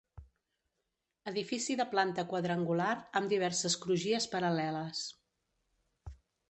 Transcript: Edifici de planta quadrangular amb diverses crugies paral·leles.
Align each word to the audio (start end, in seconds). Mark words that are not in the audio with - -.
Edifici 1.31 1.75
de 1.81 1.85
planta 1.93 2.25
quadrangular 2.33 2.89
amb 3.21 3.33
diverses 3.37 3.79
crugies 3.87 4.31
paral·leles. 4.35 5.09